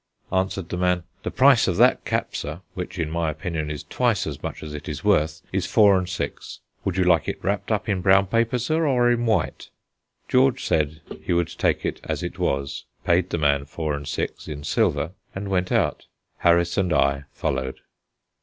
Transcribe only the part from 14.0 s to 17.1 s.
six in silver, and went out. Harris and